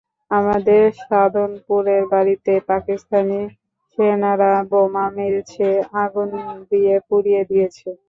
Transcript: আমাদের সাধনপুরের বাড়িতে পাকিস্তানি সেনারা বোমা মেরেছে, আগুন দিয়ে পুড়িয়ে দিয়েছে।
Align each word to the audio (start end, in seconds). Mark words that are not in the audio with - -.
আমাদের 0.31 0.83
সাধনপুরের 1.01 2.03
বাড়িতে 2.13 2.53
পাকিস্তানি 2.69 3.39
সেনারা 3.91 4.53
বোমা 4.69 5.05
মেরেছে, 5.15 5.67
আগুন 6.03 6.29
দিয়ে 6.71 6.93
পুড়িয়ে 7.07 7.41
দিয়েছে। 7.49 7.87